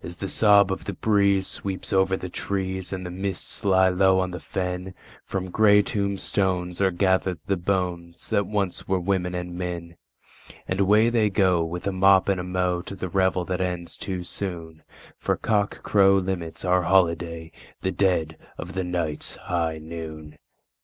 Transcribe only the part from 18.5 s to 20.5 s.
of the night's high noon!